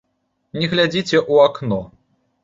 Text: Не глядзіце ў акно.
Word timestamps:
Не 0.61 0.69
глядзіце 0.71 1.17
ў 1.19 1.33
акно. 1.49 1.77